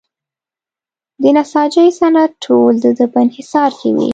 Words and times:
د 1.21 1.23
نساجۍ 1.35 1.87
صنعت 1.99 2.31
ټول 2.45 2.73
د 2.83 2.85
ده 2.97 3.05
په 3.11 3.17
انحصار 3.25 3.71
کې 3.79 3.89
وي. 3.95 4.09